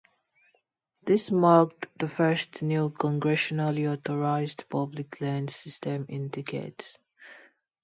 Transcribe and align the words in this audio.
This 1.03 1.29
marked 1.29 1.95
the 1.99 2.07
first 2.07 2.63
new 2.63 2.89
congressionally 2.89 3.87
authorized 3.87 4.67
public 4.67 5.21
lands 5.21 5.55
system 5.55 6.07
in 6.09 6.29
decades. 6.29 6.97